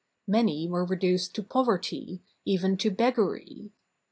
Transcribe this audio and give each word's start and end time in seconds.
Many 0.25 0.67
were 0.67 0.83
reduced 0.83 1.35
to 1.35 1.43
poverty, 1.43 2.23
even 2.43 2.75
to 2.77 2.89
beggary. 2.89 3.71